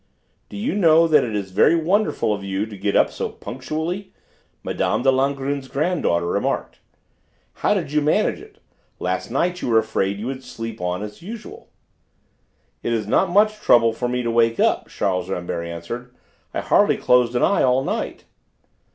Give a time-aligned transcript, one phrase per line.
[0.49, 4.11] "Do you know that it is very wonderful of you to get up so punctually?"
[4.63, 5.03] Mme.
[5.03, 6.79] de Langrune's granddaughter remarked.
[7.57, 8.57] "How did you manage it?
[8.97, 11.69] Last night you were afraid you would sleep on as usual."
[12.81, 16.11] "It was not much trouble for me to wake up," Charles Rambert answered.
[16.51, 18.25] "I hardly closed an eye all night."